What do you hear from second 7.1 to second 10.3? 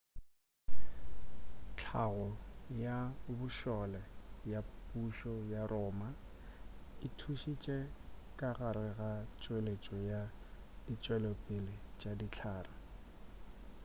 thušitše ka gare ga tšweletšo ya